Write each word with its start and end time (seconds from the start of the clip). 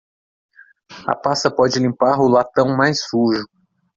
A 1.05 1.13
pasta 1.15 1.51
pode 1.55 1.77
limpar 1.77 2.19
o 2.19 2.27
latão 2.27 2.69
mais 2.75 3.01
sujo. 3.03 3.45